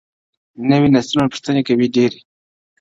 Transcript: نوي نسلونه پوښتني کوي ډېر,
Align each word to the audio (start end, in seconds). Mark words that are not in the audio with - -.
نوي 0.69 0.87
نسلونه 0.95 1.31
پوښتني 1.31 1.61
کوي 1.67 1.87
ډېر, 1.95 2.11